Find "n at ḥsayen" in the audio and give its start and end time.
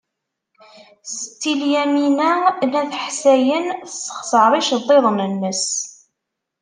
2.67-3.65